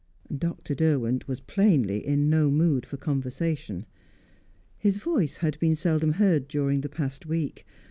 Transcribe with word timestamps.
Dr. 0.35 0.73
Derwent 0.73 1.27
was 1.27 1.41
plainly 1.41 2.03
in 2.03 2.27
no 2.27 2.49
mood 2.49 2.87
for 2.87 2.97
conversation. 2.97 3.85
His 4.79 4.97
voice 4.97 5.37
had 5.37 5.59
been 5.59 5.75
seldom 5.75 6.13
heard 6.13 6.47
during 6.47 6.81
the 6.81 6.89
past 6.89 7.27
week. 7.27 7.67